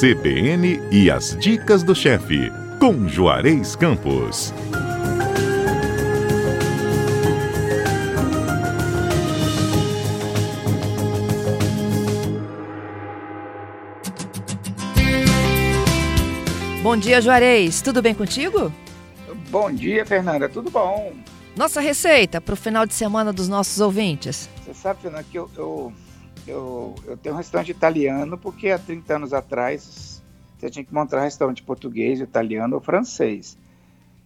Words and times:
CBN 0.00 0.80
e 0.90 1.08
as 1.08 1.36
dicas 1.36 1.84
do 1.84 1.94
chefe, 1.94 2.50
com 2.80 3.06
Juarez 3.06 3.76
Campos. 3.76 4.52
Bom 16.82 16.96
dia, 16.96 17.20
Juarez. 17.20 17.80
Tudo 17.80 18.02
bem 18.02 18.14
contigo? 18.14 18.72
Bom 19.48 19.70
dia, 19.70 20.04
Fernanda. 20.04 20.48
Tudo 20.48 20.72
bom? 20.72 21.12
Nossa 21.54 21.80
receita 21.80 22.40
para 22.40 22.54
o 22.54 22.56
final 22.56 22.84
de 22.84 22.94
semana 22.94 23.32
dos 23.32 23.48
nossos 23.48 23.80
ouvintes. 23.80 24.48
Você 24.64 24.74
sabe, 24.74 25.02
Fernanda, 25.02 25.24
que 25.30 25.38
eu, 25.38 25.48
eu, 25.56 25.92
eu, 26.46 26.94
eu 27.06 27.16
tenho 27.16 27.34
um 27.34 27.38
restaurante 27.38 27.70
italiano 27.70 28.36
porque 28.38 28.70
há 28.70 28.78
30 28.78 29.16
anos 29.16 29.32
atrás 29.32 30.22
você 30.58 30.70
tinha 30.70 30.84
que 30.84 30.94
montar 30.94 31.18
um 31.18 31.22
restaurante 31.22 31.62
português, 31.62 32.20
italiano 32.20 32.76
ou 32.76 32.80
francês. 32.80 33.58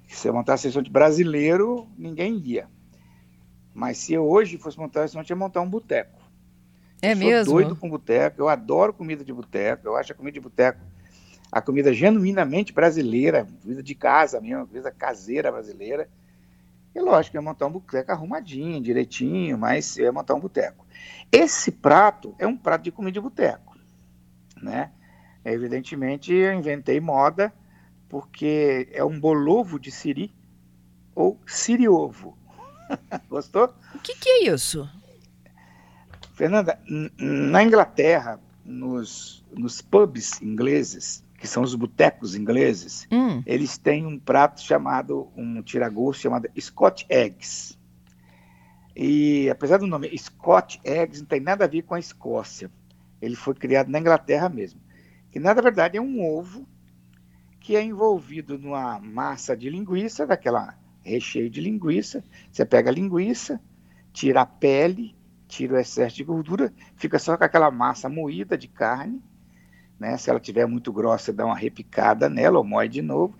Se 0.07 0.17
você 0.17 0.31
montasse 0.31 0.67
um 0.67 0.69
restaurante 0.69 0.91
brasileiro, 0.91 1.87
ninguém 1.97 2.39
ia. 2.39 2.69
Mas 3.75 3.99
se 3.99 4.13
eu 4.13 4.29
hoje 4.29 4.59
fosse 4.59 4.79
montar 4.79 5.01
um 5.01 5.03
restaurante, 5.03 5.31
ia 5.31 5.37
montar 5.37 5.61
um 5.61 5.69
boteco. 5.69 6.19
É 7.01 7.13
eu 7.13 7.17
mesmo? 7.17 7.45
Sou 7.45 7.55
doido 7.55 7.77
com 7.77 7.89
boteco, 7.89 8.41
eu 8.41 8.49
adoro 8.49 8.93
comida 8.93 9.25
de 9.25 9.33
boteco, 9.33 9.87
eu 9.87 9.97
acho 9.97 10.13
a 10.13 10.15
comida 10.15 10.35
de 10.35 10.41
boteco 10.41 10.81
a 11.51 11.61
comida 11.61 11.93
genuinamente 11.93 12.73
brasileira, 12.73 13.47
comida 13.63 13.83
de 13.83 13.95
casa 13.95 14.41
mesmo, 14.41 14.67
comida 14.67 14.91
caseira 14.91 15.51
brasileira. 15.51 16.09
E 16.99 17.01
lógico, 17.01 17.37
ia 17.37 17.41
montar 17.43 17.69
um 17.69 17.71
boteco 17.71 18.11
arrumadinho, 18.11 18.83
direitinho, 18.83 19.57
mas 19.57 19.97
ia 19.97 20.11
montar 20.11 20.35
um 20.35 20.41
boteco. 20.41 20.85
Esse 21.31 21.71
prato 21.71 22.35
é 22.41 22.47
um 22.47 22.57
prato 22.57 22.83
de 22.83 22.91
comida 22.91 23.13
de 23.13 23.21
boteco, 23.21 23.79
né? 24.61 24.91
Evidentemente, 25.45 26.35
eu 26.35 26.53
inventei 26.53 26.99
moda 26.99 27.55
porque 28.09 28.89
é 28.91 29.05
um 29.05 29.21
bolovo 29.21 29.79
de 29.79 29.93
siri 29.93 30.35
ou 31.15 31.39
siriovo. 31.47 32.37
Gostou? 33.31 33.73
O 33.95 33.99
que, 34.01 34.17
que 34.17 34.29
é 34.29 34.53
isso? 34.53 34.91
Fernanda, 36.35 36.81
na 37.17 37.63
Inglaterra, 37.63 38.41
nos, 38.65 39.45
nos 39.57 39.81
pubs 39.81 40.43
ingleses, 40.43 41.25
que 41.39 41.47
são 41.47 41.63
os 41.63 41.75
botecos 41.75 42.35
ingleses, 42.35 43.07
hum. 43.11 43.43
eles 43.47 43.79
têm 43.79 44.05
um 44.05 44.19
prato 44.19 44.61
chamado, 44.61 45.31
um 45.37 45.63
tiragosto 45.63 46.23
chamado 46.23 46.49
Scotch 46.61 47.05
Eggs. 47.09 47.79
E 48.95 49.49
apesar 49.49 49.79
do 49.79 49.87
nome 49.87 50.11
Scotch 50.19 50.79
Eggs, 50.85 51.21
não 51.21 51.29
tem 51.29 51.41
nada 51.41 51.65
a 51.65 51.69
ver 51.69 51.83
com 51.83 51.95
a 51.95 52.01
Escócia. 52.01 52.69
Ele 53.23 53.37
foi 53.37 53.55
criado 53.55 53.89
na 53.89 54.01
Inglaterra 54.01 54.49
mesmo. 54.49 54.81
Que 55.31 55.39
na 55.39 55.55
verdade 55.55 55.97
é 55.97 56.01
um 56.01 56.21
ovo 56.21 56.67
que 57.61 57.77
é 57.77 57.83
envolvido 57.83 58.59
numa 58.59 58.99
massa 58.99 59.57
de 59.57 59.71
linguiça, 59.71 60.27
daquela 60.27 60.77
recheio 61.03 61.49
de 61.49 61.61
linguiça. 61.61 62.25
Você 62.51 62.65
pega 62.65 62.91
a 62.91 62.93
linguiça, 62.93 63.61
tira 64.13 64.41
a 64.41 64.47
pele, 64.47 65.15
tira 65.47 65.75
o 65.75 65.79
excesso 65.79 66.17
de 66.17 66.25
gordura, 66.25 66.73
fica 66.97 67.19
só 67.19 67.37
com 67.37 67.45
aquela 67.45 67.71
massa 67.71 68.09
moída 68.09 68.59
de 68.59 68.67
carne. 68.67 69.23
Né? 69.99 70.17
Se 70.17 70.31
ela 70.31 70.41
tiver 70.41 70.67
muito 70.67 70.93
grossa, 70.93 71.33
dá 71.33 71.45
uma 71.45 71.57
repicada 71.57 72.29
nela 72.29 72.59
ou 72.59 72.65
moe 72.65 72.89
de 72.89 73.03
novo. 73.03 73.37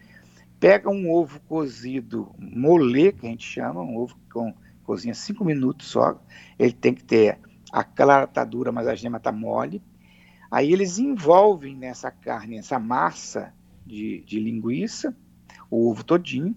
Pega 0.59 0.91
um 0.91 1.11
ovo 1.11 1.41
cozido 1.41 2.35
molê, 2.39 3.13
que 3.13 3.27
a 3.27 3.31
gente 3.31 3.47
chama, 3.47 3.81
um 3.81 3.97
ovo 3.97 4.17
com 4.33 4.53
cozinha 4.83 5.15
cinco 5.15 5.45
minutos 5.45 5.89
só. 5.89 6.21
Ele 6.59 6.73
tem 6.73 6.93
que 6.95 7.05
ter 7.05 7.39
a 7.73 7.85
clara 7.85 8.27
tá 8.27 8.45
dura, 8.45 8.73
mas 8.73 8.89
a 8.89 8.95
gema 8.95 9.21
tá 9.21 9.31
mole. 9.31 9.83
Aí 10.51 10.73
eles 10.73 10.99
envolvem 10.99 11.77
nessa 11.77 12.11
carne, 12.11 12.59
essa 12.59 12.79
massa 12.79 13.53
de, 13.87 14.23
de 14.27 14.41
linguiça, 14.41 15.15
o 15.71 15.91
ovo 15.91 16.03
todinho, 16.03 16.57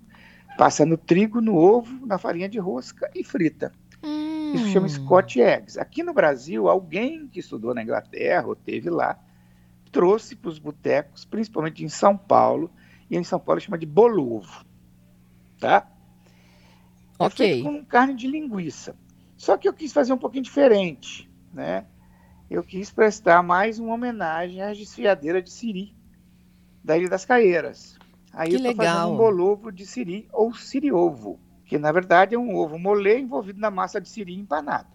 passa 0.57 0.85
no 0.85 0.97
trigo, 0.97 1.41
no 1.41 1.55
ovo, 1.55 2.05
na 2.05 2.17
farinha 2.17 2.47
de 2.47 2.57
rosca 2.57 3.09
e 3.13 3.23
frita. 3.23 3.71
Hum. 4.01 4.53
Isso 4.55 4.67
chama 4.67 4.87
Scotch 4.87 5.37
Eggs. 5.37 5.77
Aqui 5.77 6.03
no 6.03 6.13
Brasil, 6.13 6.67
alguém 6.67 7.27
que 7.27 7.39
estudou 7.39 7.73
na 7.73 7.83
Inglaterra 7.83 8.47
ou 8.47 8.55
teve 8.55 8.89
lá, 8.89 9.19
trouxe 9.91 10.35
para 10.35 10.49
os 10.49 10.59
botecos, 10.59 11.25
principalmente 11.25 11.83
em 11.83 11.89
São 11.89 12.17
Paulo, 12.17 12.71
e 13.09 13.17
em 13.17 13.23
São 13.23 13.39
Paulo 13.39 13.59
chama 13.59 13.77
de 13.77 13.85
bolovo, 13.85 14.65
tá? 15.59 15.87
É 17.19 17.25
Ok. 17.25 17.61
com 17.63 17.85
carne 17.85 18.15
de 18.15 18.27
linguiça. 18.27 18.95
Só 19.37 19.57
que 19.57 19.67
eu 19.67 19.73
quis 19.73 19.91
fazer 19.93 20.13
um 20.13 20.17
pouquinho 20.17 20.43
diferente, 20.43 21.29
né? 21.53 21.85
Eu 22.49 22.63
quis 22.63 22.91
prestar 22.91 23.41
mais 23.43 23.79
uma 23.79 23.93
homenagem 23.93 24.61
à 24.61 24.73
desfiadeira 24.73 25.41
de 25.41 25.51
siri, 25.51 25.95
da 26.83 26.97
Ilha 26.97 27.09
das 27.09 27.25
Caeiras. 27.25 27.97
Aí 28.33 28.51
Que 28.51 28.55
eu 28.55 28.59
legal. 28.59 28.75
fazendo 28.75 29.13
um 29.13 29.17
bolovo 29.17 29.71
de 29.71 29.85
siri 29.85 30.27
ou 30.31 30.53
siriovo, 30.53 31.39
que 31.65 31.77
na 31.77 31.91
verdade 31.91 32.35
é 32.35 32.39
um 32.39 32.55
ovo 32.55 32.77
molê 32.79 33.19
envolvido 33.19 33.59
na 33.59 33.71
massa 33.71 34.01
de 34.01 34.09
siri 34.09 34.33
empanado. 34.33 34.89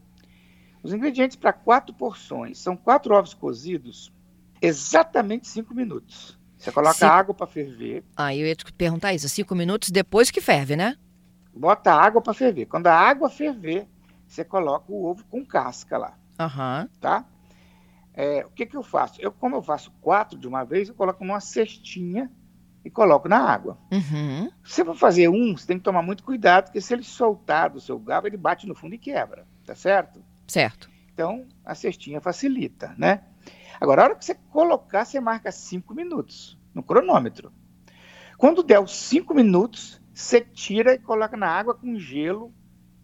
Os 0.82 0.92
ingredientes 0.92 1.36
para 1.36 1.52
quatro 1.52 1.94
porções 1.94 2.58
são 2.58 2.76
quatro 2.76 3.14
ovos 3.14 3.34
cozidos, 3.34 4.12
exatamente 4.60 5.48
cinco 5.48 5.74
minutos. 5.74 6.38
Você 6.58 6.72
coloca 6.72 6.94
Cinco- 6.94 7.12
água 7.12 7.34
para 7.34 7.46
ferver, 7.46 8.02
Aí 8.16 8.40
eu 8.40 8.46
ia 8.46 8.56
te 8.56 8.64
perguntar 8.72 9.12
isso, 9.14 9.28
cinco 9.28 9.54
minutos 9.54 9.90
depois 9.90 10.30
que 10.30 10.40
ferve, 10.40 10.74
né? 10.76 10.96
bota 11.54 11.90
a 11.92 12.02
água 12.02 12.20
para 12.20 12.34
ferver. 12.34 12.66
Quando 12.66 12.86
a 12.86 12.94
água 12.94 13.30
ferver, 13.30 13.86
você 14.26 14.44
coloca 14.44 14.92
o 14.92 15.04
ovo 15.06 15.24
com 15.24 15.44
casca 15.44 15.96
lá, 15.96 16.18
Aham. 16.38 16.88
tá? 17.00 17.24
É, 18.12 18.44
o 18.44 18.50
que, 18.50 18.66
que 18.66 18.76
eu 18.76 18.82
faço? 18.82 19.20
Eu, 19.20 19.30
como 19.32 19.56
eu 19.56 19.62
faço 19.62 19.90
quatro 20.00 20.38
de 20.38 20.46
uma 20.48 20.64
vez, 20.64 20.88
eu 20.88 20.94
coloco 20.94 21.24
numa 21.24 21.40
cestinha 21.40 22.30
e 22.84 22.90
coloco 22.90 23.28
na 23.28 23.38
água. 23.38 23.78
Uhum. 23.92 24.50
Se 24.64 24.76
você 24.76 24.84
for 24.84 24.94
fazer 24.96 25.28
um, 25.28 25.56
você 25.56 25.66
tem 25.66 25.78
que 25.78 25.84
tomar 25.84 26.02
muito 26.02 26.22
cuidado, 26.24 26.64
porque 26.66 26.80
se 26.80 26.92
ele 26.94 27.02
soltar 27.02 27.70
do 27.70 27.80
seu 27.80 27.98
garfo, 27.98 28.26
ele 28.26 28.36
bate 28.36 28.66
no 28.66 28.74
fundo 28.74 28.94
e 28.94 28.98
quebra, 28.98 29.46
tá 29.64 29.74
certo? 29.74 30.22
Certo. 30.46 30.90
Então, 31.12 31.46
a 31.64 31.74
cestinha 31.74 32.20
facilita, 32.20 32.94
né? 32.98 33.22
Agora, 33.80 34.02
a 34.02 34.04
hora 34.04 34.14
que 34.14 34.24
você 34.24 34.34
colocar, 34.34 35.04
você 35.04 35.20
marca 35.20 35.52
cinco 35.52 35.94
minutos 35.94 36.58
no 36.74 36.82
cronômetro. 36.82 37.52
Quando 38.38 38.62
der 38.62 38.80
os 38.80 38.94
cinco 38.94 39.34
minutos, 39.34 40.00
você 40.12 40.40
tira 40.40 40.94
e 40.94 40.98
coloca 40.98 41.36
na 41.36 41.48
água 41.48 41.74
com 41.74 41.98
gelo 41.98 42.52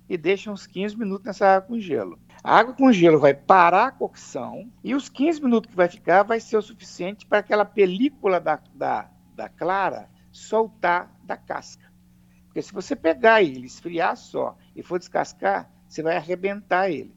e 0.08 0.16
deixa 0.16 0.50
uns 0.50 0.66
15 0.66 0.98
minutos 0.98 1.24
nessa 1.24 1.56
água 1.56 1.68
com 1.68 1.78
gelo. 1.78 2.18
A 2.44 2.58
água 2.58 2.74
com 2.74 2.92
gelo 2.92 3.18
vai 3.18 3.32
parar 3.32 3.86
a 3.86 3.92
cocção 3.92 4.70
e 4.82 4.94
os 4.94 5.08
15 5.08 5.42
minutos 5.42 5.70
que 5.70 5.76
vai 5.76 5.88
ficar 5.88 6.22
vai 6.22 6.40
ser 6.40 6.56
o 6.56 6.62
suficiente 6.62 7.26
para 7.26 7.38
aquela 7.38 7.64
película 7.64 8.40
da, 8.40 8.60
da, 8.74 9.10
da 9.34 9.48
clara 9.48 10.10
soltar 10.30 11.14
da 11.22 11.36
casca. 11.36 11.90
Porque 12.46 12.60
se 12.60 12.72
você 12.72 12.94
pegar 12.94 13.42
ele, 13.42 13.66
esfriar 13.66 14.16
só 14.16 14.56
e 14.76 14.82
for 14.82 14.98
descascar, 14.98 15.70
você 15.88 16.02
vai 16.02 16.16
arrebentar 16.16 16.90
ele. 16.90 17.16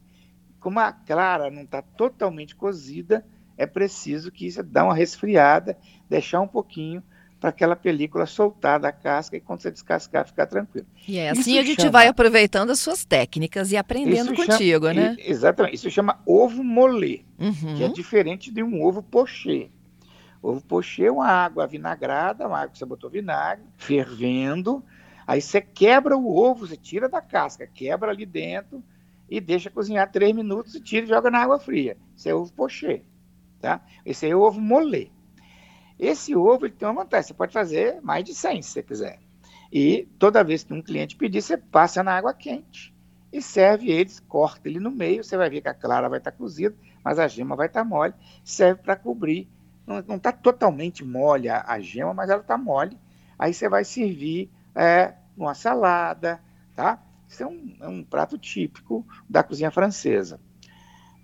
Como 0.60 0.80
a 0.80 0.92
clara 0.92 1.50
não 1.50 1.62
está 1.62 1.82
totalmente 1.82 2.56
cozida, 2.56 3.26
é 3.56 3.66
preciso 3.66 4.30
que 4.30 4.50
você 4.50 4.62
dá 4.62 4.84
uma 4.84 4.94
resfriada, 4.94 5.76
deixar 6.08 6.40
um 6.40 6.48
pouquinho 6.48 7.02
para 7.40 7.50
aquela 7.50 7.76
película 7.76 8.26
soltar 8.26 8.80
da 8.80 8.90
casca 8.92 9.36
e 9.36 9.40
quando 9.40 9.60
você 9.62 9.70
descascar 9.70 10.26
ficar 10.26 10.46
tranquilo. 10.46 10.86
E 11.06 11.18
é 11.18 11.30
Isso 11.32 11.40
assim 11.42 11.58
a 11.58 11.62
gente 11.62 11.76
chama- 11.76 11.90
vai 11.92 12.08
aproveitando 12.08 12.70
as 12.70 12.80
suas 12.80 13.04
técnicas 13.04 13.72
e 13.72 13.76
aprendendo 13.76 14.32
Isso 14.32 14.46
contigo, 14.46 14.86
chama- 14.88 15.00
né? 15.00 15.16
exatamente. 15.18 15.74
Isso 15.76 15.90
chama 15.90 16.18
ovo 16.26 16.62
molê, 16.64 17.20
que 17.76 17.82
é 17.82 17.86
Uhum. 17.86 17.92
diferente 17.92 18.50
de 18.50 18.62
um 18.62 18.82
ovo 18.82 19.02
pochê. 19.02 19.68
Ovo 20.42 20.62
pochê 20.62 21.04
é 21.06 21.10
uma 21.12 21.26
água 21.28 21.66
vinagrada, 21.66 22.46
uma 22.46 22.58
água 22.58 22.70
que 22.70 22.78
você 22.78 22.84
botou 22.84 23.10
vinagre, 23.10 23.64
fervendo. 23.76 24.82
Aí 25.26 25.40
você 25.40 25.60
quebra 25.60 26.16
o 26.16 26.36
ovo, 26.36 26.66
você 26.66 26.76
tira 26.76 27.08
da 27.08 27.20
casca, 27.20 27.66
quebra 27.66 28.10
ali 28.10 28.24
dentro 28.24 28.82
e 29.28 29.40
deixa 29.40 29.70
cozinhar 29.70 30.10
três 30.10 30.34
minutos 30.34 30.74
e 30.74 30.80
tira 30.80 31.04
e 31.04 31.08
joga 31.08 31.30
na 31.30 31.40
água 31.42 31.58
fria. 31.58 31.96
Isso 32.16 32.28
é 32.28 32.34
ovo 32.34 32.52
pochê, 32.52 33.02
tá? 33.66 33.80
Esse 34.04 34.26
aí 34.26 34.32
é 34.32 34.36
o 34.36 34.42
ovo 34.42 34.60
molê. 34.60 35.08
Esse 35.98 36.36
ovo 36.36 36.66
ele 36.66 36.74
tem 36.74 36.86
uma 36.86 37.02
vantagem, 37.02 37.26
você 37.26 37.34
pode 37.34 37.52
fazer 37.52 38.00
mais 38.00 38.22
de 38.22 38.32
100 38.32 38.62
se 38.62 38.70
você 38.70 38.82
quiser. 38.82 39.18
E 39.72 40.06
toda 40.20 40.44
vez 40.44 40.62
que 40.62 40.72
um 40.72 40.80
cliente 40.80 41.16
pedir, 41.16 41.42
você 41.42 41.56
passa 41.56 42.00
na 42.04 42.16
água 42.16 42.32
quente 42.32 42.94
e 43.32 43.42
serve 43.42 43.90
eles, 43.90 44.20
corta 44.20 44.68
ele 44.68 44.78
no 44.78 44.90
meio, 44.90 45.24
você 45.24 45.36
vai 45.36 45.50
ver 45.50 45.62
que 45.62 45.68
a 45.68 45.74
clara 45.74 46.08
vai 46.08 46.18
estar 46.18 46.30
cozida, 46.30 46.76
mas 47.02 47.18
a 47.18 47.26
gema 47.26 47.56
vai 47.56 47.66
estar 47.66 47.82
mole, 47.84 48.14
serve 48.44 48.82
para 48.82 48.94
cobrir. 48.94 49.48
Não 49.84 50.16
está 50.16 50.30
totalmente 50.30 51.04
mole 51.04 51.48
a, 51.48 51.64
a 51.66 51.80
gema, 51.80 52.14
mas 52.14 52.30
ela 52.30 52.42
está 52.42 52.56
mole. 52.56 52.96
Aí 53.36 53.52
você 53.52 53.68
vai 53.68 53.84
servir 53.84 54.48
é, 54.76 55.14
uma 55.36 55.54
salada, 55.54 56.40
tá? 56.74 57.02
Isso 57.28 57.42
é 57.42 57.46
um, 57.46 57.76
é 57.80 57.88
um 57.88 58.04
prato 58.04 58.38
típico 58.38 59.04
da 59.28 59.42
cozinha 59.42 59.72
francesa. 59.72 60.40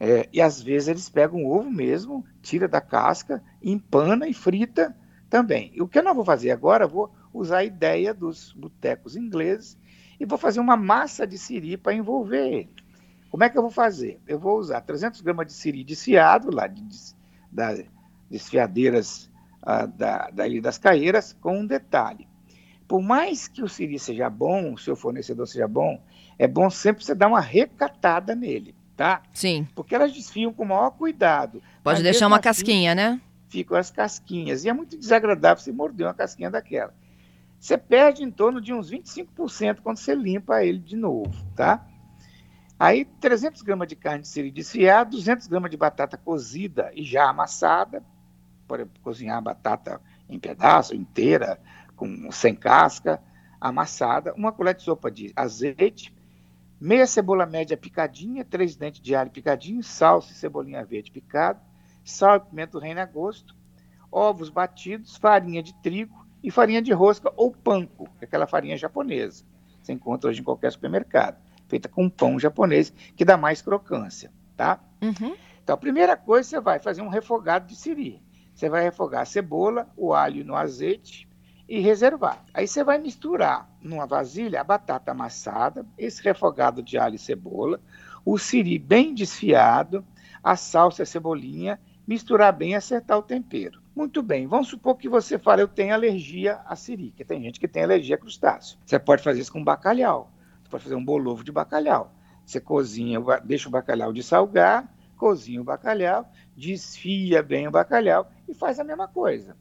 É, 0.05 0.29
e 0.33 0.43
às 0.43 0.61
vezes 0.61 0.89
eles 0.89 1.09
pegam 1.09 1.45
o 1.45 1.57
ovo 1.57 1.71
mesmo, 1.71 2.27
tira 2.43 2.67
da 2.67 2.81
casca, 2.81 3.41
empana 3.63 4.27
e 4.27 4.35
frita 4.35 4.97
também. 5.31 5.71
E 5.77 5.81
o 5.81 5.87
que 5.87 5.97
eu 5.97 6.03
não 6.03 6.13
vou 6.13 6.25
fazer 6.25 6.51
agora, 6.51 6.89
vou 6.89 7.09
usar 7.33 7.59
a 7.59 7.65
ideia 7.65 8.13
dos 8.13 8.53
botecos 8.53 9.15
ingleses 9.15 9.79
e 10.19 10.27
vou 10.27 10.37
fazer 10.37 10.59
uma 10.59 10.77
massa 10.77 11.25
de 11.25 11.39
siri 11.39 11.77
para 11.77 11.95
envolver 11.95 12.49
ele. 12.49 12.75
Como 13.31 13.45
é 13.45 13.49
que 13.49 13.57
eu 13.57 13.63
vou 13.63 13.71
fazer? 13.71 14.21
Eu 14.27 14.41
vou 14.41 14.59
usar 14.59 14.81
300 14.81 15.21
gramas 15.21 15.47
de 15.47 15.53
siri 15.53 15.85
desfiado, 15.85 16.53
lá 16.53 16.67
de, 16.67 16.83
da, 17.53 17.73
desfiadeiras 18.29 19.31
ah, 19.63 19.87
da, 19.87 20.31
da 20.31 20.49
Ilha 20.49 20.63
das 20.63 20.79
Caeiras, 20.79 21.33
com 21.33 21.61
um 21.61 21.65
detalhe. 21.65 22.27
Por 22.89 23.01
mais 23.01 23.47
que 23.47 23.63
o 23.63 23.69
siri 23.69 24.01
seja 24.01 24.29
bom, 24.29 24.73
o 24.73 24.79
seu 24.79 24.97
fornecedor 24.97 25.47
seja 25.47 25.69
bom, 25.69 26.03
é 26.37 26.49
bom 26.49 26.69
sempre 26.69 27.05
você 27.05 27.15
dar 27.15 27.29
uma 27.29 27.41
recatada 27.41 28.35
nele, 28.35 28.75
tá? 28.97 29.23
Sim. 29.33 29.67
Porque 29.75 29.95
elas 29.95 30.13
desfiam 30.13 30.53
com 30.53 30.63
o 30.63 30.69
maior 30.69 30.91
cuidado. 30.91 31.63
Pode 31.83 32.03
deixar 32.03 32.27
uma 32.27 32.37
assim, 32.37 32.45
casquinha, 32.45 32.95
né? 32.95 33.21
Ficam 33.49 33.77
as 33.77 33.91
casquinhas. 33.91 34.65
E 34.65 34.69
é 34.69 34.73
muito 34.73 34.97
desagradável 34.97 35.63
você 35.63 35.73
morder 35.73 36.07
uma 36.07 36.15
casquinha 36.15 36.51
daquela. 36.51 36.95
Você 37.59 37.79
perde 37.79 38.25
em 38.25 38.31
torno 38.31 38.61
de 38.61 38.73
uns 38.73 38.91
25% 38.91 39.81
quando 39.83 39.99
você 39.99 40.15
limpa 40.15 40.65
ele 40.65 40.79
de 40.79 40.97
novo, 40.97 41.33
tá? 41.55 41.87
Aí, 42.79 43.05
300 43.05 43.63
gramas 43.63 43.87
de 43.87 43.95
carne 43.95 44.23
de 44.23 44.29
siri 44.29 44.51
desfiada, 44.51 45.11
200 45.11 45.47
gramas 45.47 45.71
de 45.71 45.77
batata 45.77 46.17
cozida 46.17 46.91
e 46.95 47.05
já 47.05 47.29
amassada. 47.29 48.03
Pode 48.67 48.87
cozinhar 49.03 49.39
a 49.39 49.41
batata 49.41 50.01
em 50.29 50.37
pedaço, 50.37 50.93
inteira, 50.93 51.61
com, 51.95 52.33
sem 52.33 52.57
casca, 52.57 53.23
amassada. 53.61 54.35
Uma 54.35 54.51
colher 54.51 54.75
de 54.75 54.83
sopa 54.83 55.09
de 55.13 55.33
azeite, 55.37 56.13
meia 56.83 57.07
cebola 57.07 57.47
média 57.47 57.77
picadinha, 57.77 58.45
três 58.45 58.75
dentes 58.75 59.01
de 59.01 59.15
alho 59.15 59.31
picadinho, 59.31 59.85
salsa 59.85 60.33
e 60.33 60.35
cebolinha 60.35 60.85
verde 60.85 61.13
picada, 61.13 61.63
sal 62.05 62.37
e 62.37 62.41
pimenta 62.41 62.73
do 62.73 62.81
reino 62.81 63.01
a 63.01 63.07
gosto, 63.07 63.55
ovos 64.11 64.49
batidos, 64.49 65.17
farinha 65.17 65.63
de 65.63 65.73
trigo 65.75 66.27
e 66.43 66.51
farinha 66.51 66.83
de 66.83 66.93
rosca 66.93 67.33
ou 67.37 67.53
panko, 67.53 68.09
que 68.19 68.25
é 68.25 68.27
aquela 68.27 68.49
farinha 68.49 68.77
japonesa. 68.77 69.45
Você 69.81 69.93
encontra 69.93 70.29
hoje 70.29 70.41
em 70.41 70.45
qualquer 70.45 70.73
supermercado 70.73 71.41
feita 71.69 71.89
com 71.89 72.11
pão 72.11 72.39
japonês, 72.39 72.93
que 73.17 73.25
dá 73.25 73.37
mais 73.37 73.63
crocância, 73.63 74.31
tá? 74.57 74.79
Uhum. 75.01 75.35
Então, 75.63 75.75
a 75.75 75.79
primeira 75.79 76.17
coisa, 76.17 76.49
você 76.49 76.61
vai 76.61 76.79
fazer 76.81 77.01
um 77.01 77.09
refogado 77.09 77.67
de 77.69 77.77
siri. 77.77 78.21
Você 78.53 78.69
vai 78.69 78.83
refogar 78.83 79.23
a 79.23 79.25
cebola, 79.25 79.89
o 79.97 80.13
alho 80.13 80.45
no 80.45 80.55
azeite 80.55 81.27
e 81.69 81.81
reservar. 81.81 82.45
Aí 82.53 82.67
você 82.67 82.83
vai 82.85 82.99
misturar 82.99 83.71
numa 83.81 84.07
vasilha 84.07 84.61
a 84.61 84.65
batata 84.65 85.13
amassada, 85.13 85.87
esse 85.97 86.23
refogado 86.23 86.83
de 86.83 86.99
alho 86.99 87.15
e 87.15 87.19
cebola, 87.19 87.81
o 88.25 88.39
siri 88.39 88.79
bem 88.79 89.15
desfiado, 89.15 90.05
a 90.43 90.57
salsa 90.57 91.03
e 91.03 91.05
a 91.05 91.07
cebolinha, 91.07 91.81
misturar 92.07 92.53
bem 92.53 92.73
e 92.73 92.75
acertar 92.75 93.19
o 93.19 93.23
tempero. 93.23 93.81
Muito 93.95 94.23
bem, 94.23 94.47
vamos 94.47 94.69
supor 94.69 94.97
que 94.97 95.09
você 95.09 95.39
fala, 95.39 95.61
eu 95.61 95.69
tenho 95.69 95.95
alergia 95.95 96.61
a 96.67 96.75
siri, 96.75 97.13
que 97.17 97.25
tem 97.25 97.43
gente 97.43 97.61
que 97.61 97.69
tem 97.69 97.83
alergia 97.83 98.17
a 98.17 98.19
crustáceo. 98.19 98.79
Você 98.85 98.99
pode 98.99 99.23
fazer 99.23 99.41
isso 99.41 99.53
com 99.53 99.63
bacalhau 99.63 100.31
pode 100.73 100.85
fazer 100.85 100.97
um 100.97 101.05
bolovo 101.05 101.45
de 101.45 101.53
bacalhau. 101.53 102.13
Você 102.45 102.59
cozinha, 102.59 103.21
deixa 103.45 103.69
o 103.69 103.73
bacalhau 103.73 104.13
de 104.13 104.23
salgar, 104.23 104.93
cozinha 105.17 105.61
o 105.61 105.65
bacalhau, 105.65 106.27
desfia 106.57 107.43
bem 107.43 107.69
o 107.69 107.71
bacalhau 107.71 108.29
e 108.49 108.55
faz 108.55 108.81
a 108.81 108.85
mesma 108.85 109.07
coisa. 109.07 109.55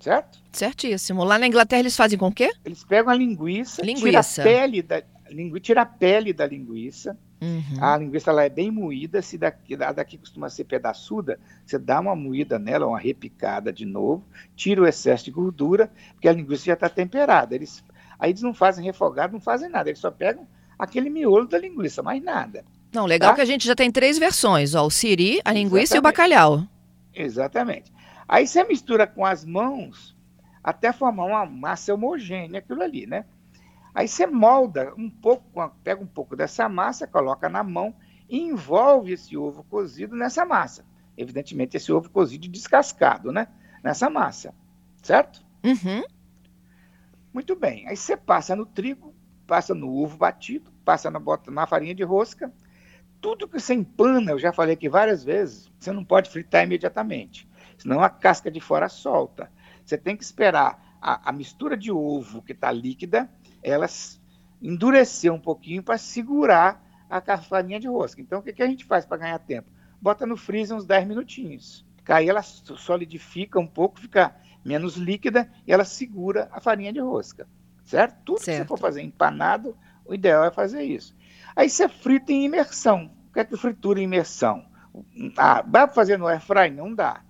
Certo? 0.00 0.38
Certíssimo. 0.52 1.24
Lá 1.24 1.38
na 1.38 1.46
Inglaterra 1.46 1.80
eles 1.80 1.96
fazem 1.96 2.18
com 2.18 2.28
o 2.28 2.32
quê? 2.32 2.50
Eles 2.64 2.84
pegam 2.84 3.10
a 3.12 3.14
linguiça, 3.14 3.82
Linguiça. 3.82 4.42
tira 4.42 4.50
a 4.50 4.60
pele 4.62 4.82
da, 4.82 5.02
lingu, 5.30 5.58
tira 5.60 5.82
a 5.82 5.86
pele 5.86 6.32
da 6.32 6.46
linguiça. 6.46 7.16
Uhum. 7.40 7.82
A 7.84 7.96
linguiça 7.98 8.30
ela 8.30 8.44
é 8.44 8.48
bem 8.48 8.70
moída, 8.70 9.20
se 9.20 9.36
daqui, 9.36 9.74
a 9.74 9.92
daqui 9.92 10.16
costuma 10.16 10.48
ser 10.48 10.64
pedaçuda, 10.64 11.38
você 11.66 11.78
dá 11.78 12.00
uma 12.00 12.16
moída 12.16 12.58
nela, 12.58 12.86
uma 12.86 12.98
repicada 12.98 13.70
de 13.72 13.84
novo, 13.84 14.24
tira 14.54 14.80
o 14.80 14.86
excesso 14.86 15.26
de 15.26 15.30
gordura, 15.30 15.90
porque 16.14 16.28
a 16.28 16.32
linguiça 16.32 16.64
já 16.64 16.72
está 16.74 16.88
temperada. 16.88 17.54
Eles, 17.54 17.84
aí 18.18 18.30
eles 18.30 18.40
não 18.42 18.54
fazem 18.54 18.84
refogado, 18.84 19.34
não 19.34 19.40
fazem 19.40 19.68
nada, 19.68 19.90
eles 19.90 19.98
só 20.00 20.10
pegam 20.10 20.46
aquele 20.78 21.10
miolo 21.10 21.46
da 21.46 21.58
linguiça, 21.58 22.02
mais 22.02 22.22
nada. 22.22 22.64
Não, 22.92 23.04
legal 23.04 23.30
Tá? 23.30 23.36
que 23.36 23.42
a 23.42 23.46
gente 23.46 23.66
já 23.66 23.74
tem 23.74 23.90
três 23.90 24.18
versões, 24.18 24.74
ó, 24.74 24.86
o 24.86 24.90
siri, 24.90 25.40
a 25.44 25.52
linguiça 25.52 25.94
e 25.94 25.98
o 25.98 26.00
Exatamente. 26.00 26.02
bacalhau. 26.02 26.64
Exatamente. 27.14 27.92
Aí 28.28 28.46
você 28.46 28.64
mistura 28.64 29.06
com 29.06 29.24
as 29.24 29.44
mãos 29.44 30.16
até 30.62 30.92
formar 30.92 31.24
uma 31.24 31.46
massa 31.46 31.94
homogênea, 31.94 32.58
aquilo 32.58 32.82
ali, 32.82 33.06
né? 33.06 33.24
Aí 33.94 34.08
você 34.08 34.26
molda 34.26 34.92
um 34.98 35.08
pouco, 35.08 35.44
pega 35.82 36.02
um 36.02 36.06
pouco 36.06 36.36
dessa 36.36 36.68
massa, 36.68 37.06
coloca 37.06 37.48
na 37.48 37.62
mão 37.62 37.94
e 38.28 38.38
envolve 38.38 39.12
esse 39.12 39.36
ovo 39.36 39.64
cozido 39.64 40.16
nessa 40.16 40.44
massa. 40.44 40.84
Evidentemente, 41.16 41.76
esse 41.76 41.90
ovo 41.92 42.10
cozido 42.10 42.48
descascado, 42.48 43.32
né? 43.32 43.48
Nessa 43.82 44.10
massa, 44.10 44.54
certo? 45.02 45.44
Uhum. 45.64 46.02
Muito 47.32 47.54
bem. 47.54 47.86
Aí 47.86 47.96
você 47.96 48.16
passa 48.16 48.56
no 48.56 48.66
trigo, 48.66 49.14
passa 49.46 49.74
no 49.74 49.94
ovo 49.94 50.16
batido, 50.16 50.70
passa 50.84 51.10
na, 51.10 51.18
bota, 51.18 51.50
na 51.50 51.66
farinha 51.66 51.94
de 51.94 52.02
rosca. 52.02 52.52
Tudo 53.20 53.48
que 53.48 53.58
você 53.58 53.72
empana, 53.72 54.32
eu 54.32 54.38
já 54.38 54.52
falei 54.52 54.74
aqui 54.74 54.88
várias 54.88 55.24
vezes, 55.24 55.72
você 55.78 55.90
não 55.92 56.04
pode 56.04 56.28
fritar 56.28 56.64
imediatamente, 56.64 57.48
senão 57.78 58.00
a 58.00 58.08
casca 58.10 58.50
de 58.50 58.60
fora 58.60 58.88
solta. 58.88 59.50
Você 59.84 59.96
tem 59.96 60.16
que 60.16 60.24
esperar 60.24 60.96
a, 61.00 61.30
a 61.30 61.32
mistura 61.32 61.76
de 61.76 61.90
ovo 61.92 62.42
que 62.42 62.52
está 62.52 62.70
líquida, 62.72 63.30
ela 63.62 63.86
endurecer 64.60 65.32
um 65.32 65.40
pouquinho 65.40 65.82
para 65.82 65.98
segurar 65.98 66.82
a 67.08 67.38
farinha 67.38 67.78
de 67.78 67.86
rosca. 67.86 68.20
Então, 68.20 68.40
o 68.40 68.42
que, 68.42 68.52
que 68.52 68.62
a 68.62 68.66
gente 68.66 68.84
faz 68.84 69.04
para 69.06 69.18
ganhar 69.18 69.38
tempo? 69.38 69.70
Bota 70.00 70.26
no 70.26 70.36
freezer 70.36 70.76
uns 70.76 70.84
10 70.84 71.06
minutinhos. 71.06 71.84
Aí 72.08 72.28
ela 72.28 72.42
so- 72.42 72.76
solidifica 72.76 73.58
um 73.60 73.66
pouco, 73.66 74.00
fica 74.00 74.34
menos 74.64 74.96
líquida 74.96 75.50
e 75.66 75.72
ela 75.72 75.84
segura 75.84 76.48
a 76.52 76.60
farinha 76.60 76.92
de 76.92 77.00
rosca. 77.00 77.48
Certo? 77.84 78.16
Tudo 78.24 78.46
que 78.46 78.54
você 78.54 78.64
Certo. 78.64 78.66
for 78.66 78.78
fazer 78.78 79.02
empanado, 79.02 79.76
o 80.04 80.14
ideal 80.14 80.44
é 80.44 80.50
fazer 80.50 80.82
isso. 80.82 81.16
Aí 81.54 81.70
você 81.70 81.88
frita 81.88 82.32
em 82.32 82.44
imersão. 82.44 83.12
O 83.28 83.32
que 83.32 83.40
é 83.40 83.44
que 83.44 83.56
fritura 83.56 84.00
em 84.00 84.04
imersão? 84.04 84.66
Ah, 85.36 85.62
dá 85.62 85.86
para 85.86 85.94
fazer 85.94 86.16
no 86.18 86.26
air 86.26 86.40
fry? 86.40 86.70
Não 86.70 86.94
dá. 86.94 87.22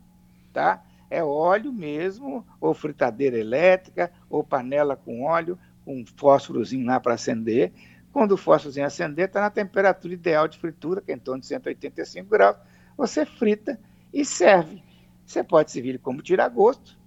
Tá? 0.56 0.82
É 1.10 1.22
óleo 1.22 1.70
mesmo, 1.70 2.42
ou 2.58 2.72
fritadeira 2.72 3.36
elétrica, 3.36 4.10
ou 4.30 4.42
panela 4.42 4.96
com 4.96 5.22
óleo, 5.22 5.58
com 5.84 6.02
fósforozinho 6.16 6.86
lá 6.86 6.98
para 6.98 7.12
acender. 7.12 7.74
Quando 8.10 8.32
o 8.32 8.36
fósforozinho 8.38 8.86
acender, 8.86 9.26
está 9.26 9.42
na 9.42 9.50
temperatura 9.50 10.14
ideal 10.14 10.48
de 10.48 10.56
fritura, 10.56 11.02
que 11.02 11.12
é 11.12 11.14
em 11.14 11.18
torno 11.18 11.42
de 11.42 11.46
185 11.48 12.30
graus. 12.30 12.56
Você 12.96 13.26
frita 13.26 13.78
e 14.14 14.24
serve. 14.24 14.82
Você 15.26 15.44
pode 15.44 15.70
servir 15.70 15.98
como 15.98 16.22
tira-gosto. 16.22 16.98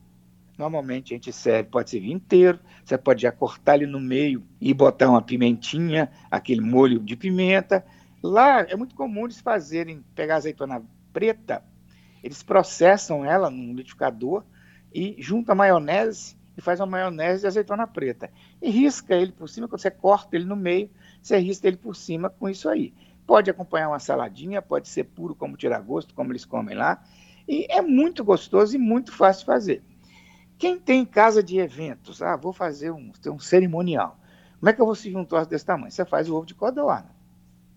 Normalmente 0.55 1.15
a 1.15 1.17
gente 1.17 1.33
serve, 1.33 1.71
pode 1.71 1.89
servir 1.89 2.11
inteiro. 2.11 2.59
Você 2.85 2.99
pode 2.99 3.23
já 3.23 3.31
cortar 3.31 3.77
ele 3.77 3.87
no 3.87 3.99
meio 3.99 4.43
e 4.61 4.75
botar 4.75 5.09
uma 5.09 5.23
pimentinha, 5.23 6.11
aquele 6.29 6.61
molho 6.61 6.99
de 6.99 7.15
pimenta. 7.15 7.83
Lá 8.21 8.61
é 8.61 8.75
muito 8.75 8.93
comum 8.93 9.25
eles 9.25 9.39
fazerem, 9.39 10.05
pegar 10.13 10.35
azeitona 10.35 10.83
preta, 11.11 11.63
eles 12.23 12.43
processam 12.43 13.23
ela 13.23 13.49
num 13.49 13.69
liquidificador 13.69 14.43
e 14.93 15.15
junta 15.19 15.51
a 15.51 15.55
maionese 15.55 16.37
e 16.57 16.61
faz 16.61 16.79
uma 16.79 16.85
maionese 16.85 17.41
de 17.41 17.47
azeitona 17.47 17.87
preta. 17.87 18.29
E 18.61 18.69
risca 18.69 19.15
ele 19.15 19.31
por 19.31 19.47
cima, 19.47 19.67
quando 19.67 19.81
você 19.81 19.89
corta 19.89 20.35
ele 20.35 20.45
no 20.45 20.55
meio, 20.55 20.89
você 21.21 21.37
risca 21.37 21.67
ele 21.67 21.77
por 21.77 21.95
cima 21.95 22.29
com 22.29 22.49
isso 22.49 22.67
aí. 22.67 22.93
Pode 23.25 23.49
acompanhar 23.49 23.89
uma 23.89 23.99
saladinha, 23.99 24.61
pode 24.61 24.89
ser 24.89 25.05
puro 25.05 25.35
como 25.35 25.55
tira-gosto, 25.55 26.13
como 26.13 26.31
eles 26.31 26.45
comem 26.45 26.75
lá. 26.75 27.03
E 27.47 27.65
é 27.69 27.81
muito 27.81 28.23
gostoso 28.23 28.75
e 28.75 28.79
muito 28.79 29.11
fácil 29.11 29.41
de 29.41 29.45
fazer. 29.45 29.83
Quem 30.57 30.77
tem 30.77 31.05
casa 31.05 31.41
de 31.41 31.57
eventos, 31.57 32.21
ah, 32.21 32.35
vou 32.35 32.51
fazer 32.51 32.91
um, 32.91 33.11
um 33.27 33.39
cerimonial. 33.39 34.19
Como 34.59 34.69
é 34.69 34.73
que 34.73 34.81
eu 34.81 34.85
vou 34.85 34.93
servir 34.95 35.17
um 35.17 35.23
troço 35.23 35.49
desse 35.49 35.65
tamanho? 35.65 35.89
Você 35.89 36.03
faz 36.03 36.29
o 36.29 36.35
ovo 36.35 36.45
de 36.45 36.53
codorna, 36.53 37.15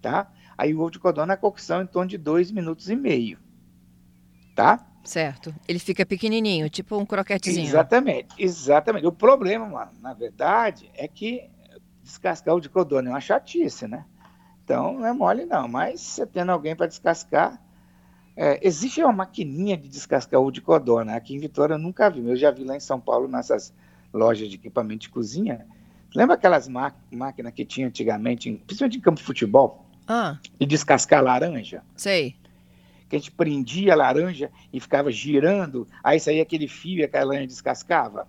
tá? 0.01 0.33
Aí 0.59 0.75
o 0.75 0.81
ovo 0.81 0.91
de 0.91 0.99
codorna 0.99 1.35
é 1.35 1.37
cocção 1.37 1.83
em 1.83 1.87
torno 1.87 2.09
de 2.09 2.19
dois 2.19 2.51
minutos 2.51 2.91
e 2.91 2.97
meio, 2.97 3.39
tá? 4.55 4.87
Certo. 5.05 5.53
Ele 5.67 5.79
fica 5.79 6.07
pequenininho, 6.07 6.71
tipo 6.71 6.97
um 6.97 7.05
croquetezinho. 7.05 7.67
Exatamente, 7.67 8.29
exatamente. 8.39 9.07
O 9.07 9.13
problema, 9.13 9.67
mano, 9.67 9.91
na 10.01 10.15
verdade, 10.15 10.89
é 10.95 11.09
que 11.09 11.51
descascar 12.03 12.55
o 12.55 12.61
de 12.61 12.69
codorna 12.69 13.09
é 13.11 13.13
uma 13.13 13.21
chatice, 13.21 13.87
né? 13.89 14.05
Então 14.65 14.95
não 14.95 15.07
é 15.07 15.13
mole 15.13 15.45
não, 15.45 15.67
mas 15.67 16.01
você 16.01 16.25
tendo 16.25 16.51
alguém 16.53 16.77
para 16.77 16.87
descascar, 16.87 17.61
é, 18.37 18.61
existe 18.67 19.03
uma 19.03 19.13
maquininha 19.13 19.77
de 19.77 19.89
descascar 19.89 20.41
o 20.41 20.51
de 20.53 20.61
codorna. 20.61 21.17
Aqui 21.17 21.35
em 21.35 21.39
Vitória 21.39 21.75
eu 21.75 21.79
nunca 21.79 22.09
vi, 22.09 22.21
eu 22.27 22.37
já 22.37 22.51
vi 22.51 22.63
lá 22.65 22.77
em 22.77 22.81
São 22.81 23.01
Paulo 23.01 23.27
nessas 23.27 23.75
lojas 24.13 24.49
de 24.49 24.55
equipamento 24.55 25.01
de 25.03 25.09
cozinha. 25.11 25.67
Lembra 26.15 26.35
aquelas 26.37 26.69
máquinas 26.69 27.53
que 27.55 27.65
tinha 27.65 27.89
antigamente, 27.89 28.53
principalmente 28.67 28.99
em 28.99 29.01
campo 29.01 29.19
de 29.19 29.25
futebol, 29.25 29.85
Ah, 30.07 30.39
de 30.61 30.67
descascar 30.67 31.23
laranja? 31.25 31.83
sei. 31.97 32.37
Que 33.13 33.17
a 33.17 33.19
gente 33.19 33.31
prendia 33.31 33.93
a 33.93 33.97
laranja 33.97 34.51
e 34.73 34.81
ficava 34.81 35.13
girando, 35.13 35.87
aí 36.03 36.19
saía 36.19 36.41
aquele 36.43 36.67
fio 36.67 37.01
e 37.01 37.05
aquela 37.05 37.27
laranja 37.27 37.47
descascava? 37.49 38.27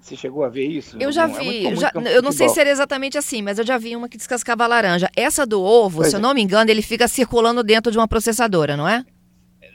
Você 0.00 0.14
chegou 0.14 0.44
a 0.44 0.48
ver 0.48 0.64
isso? 0.68 0.96
Eu 1.00 1.10
já 1.10 1.24
É 1.24 1.26
muito 1.26 1.40
vi, 1.40 1.64
eu, 1.64 1.74
já- 1.74 1.92
eu 2.14 2.22
não 2.22 2.30
sei 2.30 2.48
se 2.48 2.60
era 2.60 2.70
exatamente 2.70 3.18
assim, 3.18 3.42
mas 3.42 3.58
eu 3.58 3.66
já 3.66 3.76
vi 3.76 3.96
uma 3.96 4.08
que 4.08 4.16
descascava 4.16 4.62
a 4.62 4.68
laranja. 4.68 5.10
Essa 5.16 5.44
do 5.44 5.60
ovo, 5.60 5.96
Pois 5.98 6.10
se 6.10 6.14
eu 6.14 6.18
é. 6.18 6.22
não 6.22 6.32
me 6.32 6.40
engano, 6.40 6.70
ele 6.70 6.82
fica 6.82 7.08
circulando 7.08 7.64
dentro 7.64 7.90
de 7.90 7.98
uma 7.98 8.06
processadora, 8.06 8.76
não 8.76 8.88
é? 8.88 9.04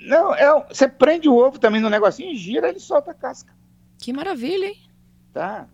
Não, 0.08 0.34
é, 0.34 0.66
você 0.70 0.88
prende 0.88 1.28
o 1.28 1.36
ovo 1.36 1.60
também 1.60 1.82
no 1.82 1.90
negocinho 1.90 2.32
e 2.32 2.36
gira, 2.38 2.70
ele 2.70 2.80
solta 2.80 3.12
a 3.12 3.14
casca, 3.14 3.54
Que 4.00 4.14
maravilha, 4.14 4.68
hein? 4.68 4.78
tá? 5.34 5.68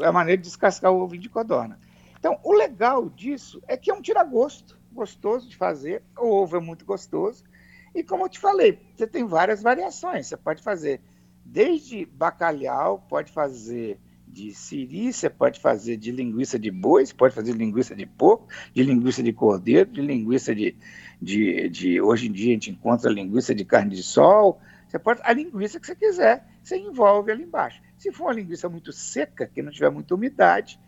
É 0.00 0.06
a 0.06 0.12
maneira 0.12 0.36
de 0.42 0.46
descascar 0.46 0.92
o 0.92 1.00
ovo 1.00 1.16
de 1.16 1.30
codorna. 1.30 1.80
Então, 2.18 2.38
o 2.44 2.52
legal 2.52 3.08
disso 3.08 3.62
é 3.66 3.74
que 3.78 3.90
é 3.90 3.94
um 3.94 4.02
tira-gosto, 4.02 4.76
gostoso 4.92 5.48
de 5.48 5.56
fazer, 5.56 6.02
o 6.18 6.26
ovo 6.26 6.56
é 6.56 6.60
muito 6.60 6.84
gostoso, 6.84 7.44
E 7.94 8.02
como 8.02 8.24
eu 8.24 8.28
te 8.28 8.38
falei, 8.38 8.78
você 8.94 9.06
tem 9.06 9.26
várias 9.26 9.62
variações. 9.62 10.26
Você 10.26 10.36
pode 10.36 10.62
fazer 10.62 11.00
desde 11.44 12.06
bacalhau, 12.06 13.04
pode 13.08 13.30
fazer 13.30 13.98
de 14.26 14.54
siri, 14.54 15.12
você 15.12 15.28
pode 15.28 15.60
fazer 15.60 15.98
de 15.98 16.10
linguiça 16.10 16.58
de 16.58 16.70
boi, 16.70 17.04
você 17.04 17.12
pode 17.12 17.34
fazer 17.34 17.52
de 17.52 17.58
linguiça 17.58 17.94
de 17.94 18.06
porco, 18.06 18.48
de 18.72 18.82
linguiça 18.82 19.22
de 19.22 19.32
cordeiro, 19.32 19.90
de 19.90 20.00
linguiça 20.00 20.54
de, 20.54 20.74
de, 21.20 21.68
de 21.68 22.00
hoje 22.00 22.28
em 22.28 22.32
dia 22.32 22.50
a 22.50 22.54
gente 22.54 22.70
encontra 22.70 23.10
linguiça 23.10 23.54
de 23.54 23.62
carne 23.62 23.94
de 23.94 24.02
sol, 24.02 24.58
você 24.88 24.98
pode 24.98 25.20
a 25.22 25.32
linguiça 25.32 25.78
que 25.78 25.86
você 25.86 25.94
quiser, 25.94 26.46
você 26.62 26.78
envolve 26.78 27.30
ali 27.30 27.42
embaixo. 27.42 27.82
Se 27.98 28.10
for 28.10 28.24
uma 28.24 28.32
linguiça 28.32 28.68
muito 28.68 28.90
seca, 28.90 29.46
que 29.46 29.62
não 29.62 29.70
tiver 29.70 29.90
muita 29.90 30.14
umidade, 30.14 30.80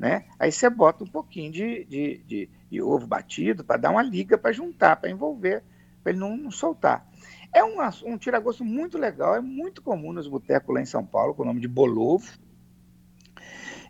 né, 0.00 0.24
aí 0.38 0.50
você 0.50 0.70
bota 0.70 1.04
um 1.04 1.06
pouquinho 1.06 1.52
de, 1.52 1.84
de, 1.84 2.22
de, 2.26 2.50
de 2.70 2.80
ovo 2.80 3.06
batido 3.06 3.62
para 3.62 3.76
dar 3.76 3.90
uma 3.90 4.02
liga 4.02 4.38
para 4.38 4.50
juntar, 4.50 4.96
para 4.96 5.10
envolver, 5.10 5.62
para 6.02 6.12
ele 6.12 6.18
não, 6.18 6.38
não 6.38 6.50
soltar. 6.50 7.06
É 7.52 7.62
um, 7.62 7.76
um 8.06 8.16
tiragosto 8.16 8.64
muito 8.64 8.96
legal, 8.96 9.36
é 9.36 9.40
muito 9.42 9.82
comum 9.82 10.10
nos 10.10 10.26
botecos 10.26 10.74
lá 10.74 10.80
em 10.80 10.86
São 10.86 11.04
Paulo, 11.04 11.34
com 11.34 11.42
o 11.42 11.44
nome 11.44 11.60
de 11.60 11.68
bolovo. 11.68 12.32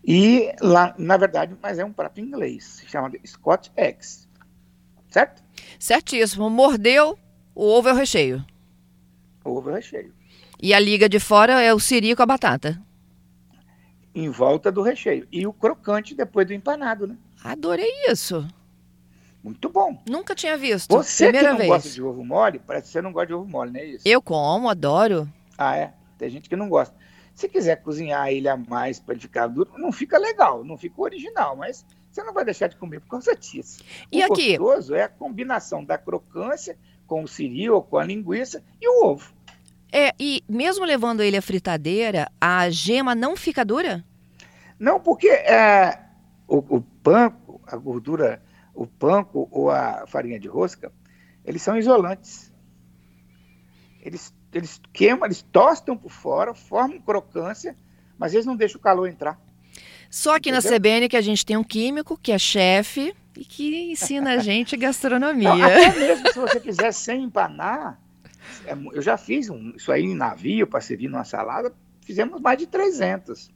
E 0.05 0.52
lá, 0.61 0.97
na 0.99 1.17
verdade, 1.17 1.57
mas 1.62 1.79
é 1.79 1.85
um 1.85 1.93
prato 1.93 2.21
inglês, 2.21 2.64
se 2.64 2.88
chama 2.88 3.12
Scotch 3.25 3.69
Eggs. 3.76 4.29
Certo? 5.09 5.45
Certíssimo. 5.79 6.50
Mordeu, 6.50 7.17
o 7.55 7.64
ovo 7.67 7.88
é 7.88 7.93
o 7.93 7.97
recheio. 7.97 8.45
O 9.45 9.50
ovo 9.50 9.69
é 9.69 9.73
o 9.75 9.76
recheio. 9.76 10.12
E 10.61 10.75
a 10.75 10.81
liga 10.81 11.09
de 11.09 11.21
fora 11.21 11.62
é 11.62 11.73
o 11.73 11.79
siri 11.79 12.17
com 12.17 12.23
a 12.25 12.26
batata. 12.26 12.83
Em 14.14 14.29
volta 14.29 14.73
do 14.73 14.83
recheio. 14.83 15.26
E 15.31 15.47
o 15.47 15.52
crocante 15.52 16.14
depois 16.14 16.47
do 16.47 16.52
empanado, 16.55 17.07
né? 17.07 17.17
Adorei 17.45 17.90
isso. 18.09 18.47
Muito 19.43 19.69
bom. 19.71 19.99
Nunca 20.09 20.35
tinha 20.35 20.57
visto. 20.57 20.90
Você 20.95 21.25
Primeira 21.25 21.49
que 21.49 21.52
não 21.52 21.59
vez. 21.59 21.69
gosta 21.71 21.88
de 21.90 22.02
ovo 22.02 22.25
mole, 22.25 22.59
parece 22.59 22.87
que 22.87 22.93
você 22.93 23.00
não 23.02 23.12
gosta 23.12 23.29
de 23.29 23.35
ovo 23.35 23.49
mole, 23.49 23.71
não 23.71 23.81
é 23.81 23.85
isso? 23.85 24.07
Eu 24.07 24.21
como, 24.21 24.69
adoro. 24.69 25.29
Ah, 25.57 25.76
é? 25.76 25.95
Tem 26.19 26.29
gente 26.29 26.49
que 26.49 26.57
não 26.57 26.69
gosta. 26.69 26.95
Se 27.35 27.49
quiser 27.49 27.76
cozinhar 27.76 28.29
ele 28.29 28.49
a 28.49 28.57
mais 28.57 28.99
para 29.00 29.14
ele 29.14 29.23
ficar 29.23 29.47
duro, 29.47 29.71
não 29.79 29.90
fica 29.90 30.19
legal, 30.19 30.62
não 30.62 30.76
fica 30.76 31.00
original, 31.00 31.57
mas 31.57 31.87
você 32.12 32.23
não 32.23 32.35
vai 32.35 32.45
deixar 32.45 32.67
de 32.67 32.76
comer 32.76 33.00
por 33.00 33.09
causa 33.09 33.35
disso. 33.35 33.83
E 34.12 34.21
o 34.21 34.31
aqui? 34.31 34.59
gostoso 34.59 34.95
é 34.95 35.05
a 35.05 35.09
combinação 35.09 35.83
da 35.83 35.97
crocância 35.97 36.76
com 37.07 37.23
o 37.23 37.29
siri 37.29 37.71
ou 37.71 37.83
com 37.83 37.97
a 37.97 38.05
linguiça 38.05 38.62
e 38.81 38.87
o 38.87 39.07
ovo. 39.07 39.33
É, 39.92 40.14
e 40.18 40.42
mesmo 40.49 40.85
levando 40.85 41.23
ele 41.23 41.37
à 41.37 41.42
fritadeira, 41.42 42.30
a 42.40 42.68
gema 42.70 43.14
não 43.14 43.37
fica 43.37 43.64
dura? 43.64 44.04
Não, 44.78 45.00
porque 45.00 45.28
é, 45.28 45.99
o, 46.47 46.59
o 46.76 46.80
panko, 47.02 47.61
a 47.66 47.76
gordura, 47.76 48.42
o 48.75 48.87
panko 48.87 49.49
ou 49.50 49.70
a 49.70 50.06
farinha 50.06 50.38
de 50.38 50.49
rosca, 50.49 50.92
eles 51.44 51.62
são 51.62 51.76
isolantes. 51.76 52.52
Eles, 54.00 54.32
eles 54.52 54.80
queimam, 54.92 55.26
eles 55.26 55.42
tostam 55.52 55.97
por 55.97 56.11
fora, 56.11 56.54
formam 56.54 57.00
crocância, 57.00 57.76
mas 58.18 58.32
eles 58.32 58.47
não 58.47 58.56
deixam 58.56 58.78
o 58.78 58.82
calor 58.82 59.09
entrar. 59.09 59.38
Só 60.11 60.37
aqui 60.37 60.50
na? 60.50 60.61
CBN 60.61 61.09
que 61.09 61.16
a 61.16 61.20
gente 61.20 61.44
tem 61.44 61.56
um 61.56 61.64
químico 61.64 62.18
que 62.20 62.32
é 62.32 62.38
chefe 62.38 63.14
e 63.37 63.44
que 63.44 63.92
ensina 63.92 64.32
a 64.32 64.38
gente 64.38 64.75
Não, 64.76 64.80
gastronomia. 64.80 65.52
até 65.64 65.99
mesmo 65.99 66.32
se 66.32 66.38
você 66.38 66.59
quiser 66.59 66.92
sem 66.92 67.25
empanar, 67.25 68.00
eu 68.92 69.02
já 69.02 69.16
fiz 69.16 69.49
um- 69.50 69.70
isso 69.76 69.90
aí 69.92 70.04
em 70.04 70.14
navio 70.14 70.66
para 70.66 70.80
servir 70.80 71.09
numa 71.09 71.25
salada, 71.25 71.75
fizemos 72.02 72.40
mais 72.40 72.59
de 72.59 72.66
300. 72.66 73.50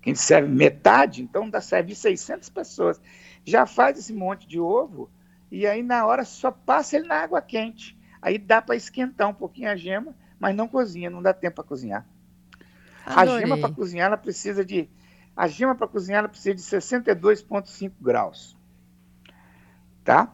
Quem 0.00 0.14
serve 0.14 0.48
metade, 0.48 1.22
então 1.22 1.50
dá 1.50 1.60
serve 1.60 1.94
600 1.94 2.48
pessoas. 2.48 3.00
Já 3.44 3.66
faz 3.66 3.98
esse 3.98 4.12
monte 4.12 4.46
de 4.46 4.60
ovo 4.60 5.10
e 5.50 5.66
aí 5.66 5.82
na 5.82 6.06
hora 6.06 6.24
só 6.24 6.50
passa 6.50 6.96
ele 6.96 7.06
na 7.06 7.16
água 7.16 7.40
quente. 7.42 7.96
Aí 8.22 8.38
dá 8.38 8.60
para 8.62 8.76
esquentar 8.76 9.28
um 9.28 9.34
pouquinho 9.34 9.70
a 9.70 9.76
gema, 9.76 10.14
mas 10.38 10.54
não 10.54 10.68
cozinha, 10.68 11.10
não 11.10 11.22
dá 11.22 11.32
tempo 11.32 11.56
para 11.56 11.64
cozinhar. 11.64 12.06
A 13.04 13.22
Adorei. 13.22 13.40
gema 13.40 13.56
para 13.56 13.68
cozinhar 13.68 14.06
ela 14.06 14.16
precisa 14.16 14.64
de 14.64 14.88
a 15.36 15.46
gema 15.48 15.74
para 15.74 15.86
cozinhar 15.86 16.20
ela 16.20 16.28
precisa 16.28 16.54
de 16.54 16.62
62.5 16.62 17.96
graus. 18.00 18.56
Tá? 20.04 20.32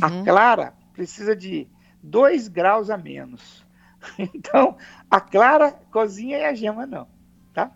A 0.00 0.10
Uhum. 0.10 0.24
clara 0.24 0.74
precisa 0.92 1.34
de 1.34 1.66
2 2.04 2.48
graus 2.48 2.90
a 2.90 2.96
menos. 2.96 3.64
Então, 4.18 4.76
a 5.10 5.18
clara 5.18 5.72
cozinha 5.90 6.36
e 6.38 6.44
a 6.44 6.52
gema 6.54 6.86
não. 6.86 7.06
Tá? 7.54 7.70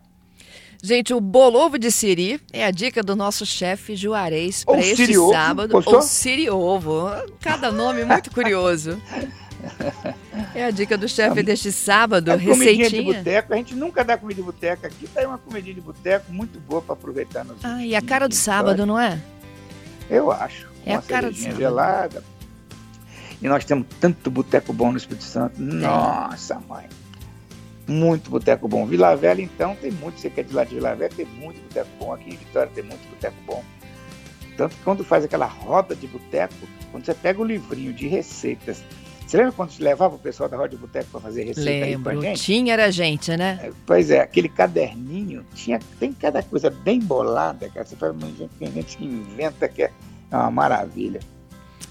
Gente, 0.81 1.11
o 1.11 1.19
bolovo 1.19 1.79
de 1.79 1.91
siri 1.91 2.39
é 2.53 2.63
a 2.63 2.69
dica 2.71 3.01
do 3.01 3.15
nosso 3.15 3.45
chefe 3.47 3.95
Juarez 3.95 4.63
para 4.63 4.79
este 4.79 4.95
siri-ovo, 5.07 5.33
sábado. 5.33 5.71
gostou? 5.73 5.95
Ou 5.95 6.01
siri-ovo. 6.03 7.07
Cada 7.41 7.71
nome 7.71 8.05
muito 8.05 8.29
curioso. 8.31 9.01
É 10.53 10.65
a 10.65 10.71
dica 10.71 10.95
do 10.97 11.07
chefe 11.09 11.41
deste 11.41 11.71
sábado, 11.71 12.29
É 12.31 12.37
de 12.37 12.45
receitinha. 12.45 13.11
boteco. 13.13 13.53
A 13.53 13.57
gente 13.57 13.73
nunca 13.75 14.05
dá 14.05 14.15
comida 14.15 14.39
de 14.39 14.45
boteco 14.45 14.85
aqui. 14.85 15.07
Tá 15.07 15.21
aí 15.21 15.25
uma 15.25 15.39
comidinha 15.39 15.73
de 15.73 15.81
boteco 15.81 16.31
muito 16.31 16.59
boa 16.59 16.81
para 16.81 16.93
aproveitar 16.93 17.43
nos 17.43 17.57
Ah, 17.65 17.83
e 17.83 17.95
a 17.95 18.01
cara 18.03 18.29
do 18.29 18.35
sábado, 18.35 18.85
não 18.85 18.99
é? 18.99 19.19
Eu 20.09 20.31
acho. 20.31 20.69
É 20.85 20.93
a 20.93 21.01
cara 21.01 21.31
do 21.31 21.35
sábado. 21.37 21.57
gelada. 21.57 22.23
E 23.41 23.47
nós 23.47 23.63
temos 23.63 23.87
tanto 23.99 24.29
boteco 24.29 24.73
bom 24.73 24.91
no 24.91 24.97
Espírito 24.97 25.23
Santo. 25.23 25.61
Nossa, 25.61 26.59
mãe. 26.67 26.87
Muito 27.87 28.29
boteco 28.29 28.67
bom. 28.67 28.85
Vila 28.85 29.15
Velha, 29.15 29.41
então, 29.41 29.75
tem 29.75 29.91
muito. 29.91 30.19
Você 30.19 30.29
quer 30.29 30.43
de 30.43 30.53
lá 30.53 30.63
de 30.63 30.75
Vila 30.75 30.95
Velha, 30.95 31.11
tem 31.15 31.25
muito 31.25 31.59
boteco 31.61 31.89
bom. 31.99 32.13
Aqui 32.13 32.29
em 32.29 32.37
Vitória 32.37 32.71
tem 32.73 32.83
muito 32.83 33.09
boteco 33.09 33.35
bom. 33.47 33.63
Tanto 34.57 34.75
que 34.75 34.83
quando 34.83 35.03
faz 35.03 35.23
aquela 35.23 35.45
roda 35.45 35.95
de 35.95 36.05
boteco, 36.05 36.53
quando 36.91 37.05
você 37.05 37.13
pega 37.13 37.41
o 37.41 37.45
livrinho 37.45 37.93
de 37.93 38.07
receitas. 38.07 38.83
Você 39.25 39.37
lembra 39.37 39.51
quando 39.51 39.69
você 39.71 39.83
levava 39.83 40.15
o 40.15 40.19
pessoal 40.19 40.49
da 40.49 40.57
roda 40.57 40.69
de 40.69 40.77
boteco 40.77 41.07
para 41.11 41.21
fazer 41.21 41.43
receita 41.43 41.85
aí 41.85 41.93
com 41.95 42.09
a 42.09 42.11
Lembro. 42.13 42.21
gente? 42.27 42.41
Tinha 42.41 42.73
era 42.73 42.91
gente, 42.91 43.37
né? 43.37 43.59
É, 43.61 43.71
Pois 43.85 44.09
é, 44.09 44.19
aquele 44.21 44.49
caderninho, 44.49 45.45
tinha, 45.53 45.79
tem 45.99 46.11
cada 46.11 46.41
coisa 46.41 46.71
bem 46.71 46.99
bolada, 46.99 47.69
cara. 47.69 47.85
Você 47.85 47.95
fala, 47.95 48.13
mas 48.19 48.35
gente, 48.35 48.49
tem 48.57 48.71
gente 48.71 48.97
que 48.97 49.05
inventa 49.05 49.67
que 49.69 49.83
é 49.83 49.91
uma 50.31 50.49
maravilha. 50.49 51.19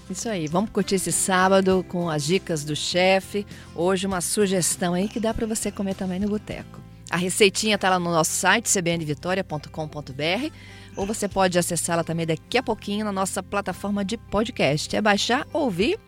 Isso 0.09 0.27
aí, 0.27 0.47
vamos 0.47 0.71
curtir 0.71 0.95
esse 0.95 1.11
sábado 1.11 1.85
com 1.87 2.09
as 2.09 2.23
dicas 2.23 2.63
do 2.63 2.75
chefe. 2.75 3.45
Hoje 3.75 4.07
uma 4.07 4.21
sugestão 4.21 4.95
aí 4.95 5.07
que 5.07 5.19
dá 5.19 5.33
para 5.33 5.45
você 5.45 5.71
comer 5.71 5.93
também 5.93 6.19
no 6.19 6.27
boteco. 6.27 6.79
A 7.11 7.17
receitinha 7.17 7.75
está 7.75 7.89
lá 7.89 7.99
no 7.99 8.11
nosso 8.11 8.31
site 8.31 8.69
cbnvitoria.com.br 8.69 10.53
ou 10.95 11.05
você 11.05 11.27
pode 11.27 11.57
acessá-la 11.57 12.03
também 12.03 12.25
daqui 12.25 12.57
a 12.57 12.63
pouquinho 12.63 13.05
na 13.05 13.11
nossa 13.11 13.41
plataforma 13.43 14.03
de 14.03 14.17
podcast. 14.17 14.95
É 14.95 15.01
baixar, 15.01 15.47
ouvir 15.53 15.99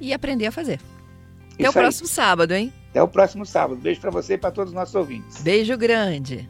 e 0.00 0.12
aprender 0.12 0.46
a 0.46 0.52
fazer. 0.52 0.80
Até 1.54 1.64
o 1.66 1.68
Isso 1.68 1.78
aí. 1.78 1.84
próximo 1.84 2.08
sábado, 2.08 2.52
hein? 2.54 2.72
Até 2.90 3.02
o 3.02 3.08
próximo 3.08 3.44
sábado. 3.44 3.80
Beijo 3.80 4.00
para 4.00 4.10
você 4.10 4.34
e 4.34 4.38
para 4.38 4.50
todos 4.50 4.70
os 4.72 4.74
nossos 4.74 4.94
ouvintes. 4.94 5.42
Beijo 5.42 5.76
grande. 5.76 6.48